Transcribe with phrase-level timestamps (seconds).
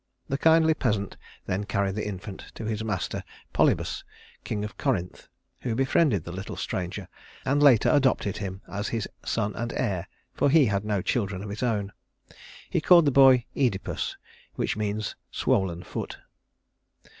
[0.29, 1.15] The kindly peasant
[1.45, 4.03] then carried the infant to his master Polybus,
[4.43, 5.27] king of Corinth,
[5.59, 7.07] who befriended the little stranger
[7.45, 11.51] and later adopted him as his son and heir, for he had no children of
[11.51, 11.93] his own.
[12.67, 14.15] He called the boy Œdipus,
[14.55, 16.17] which means swollen foot.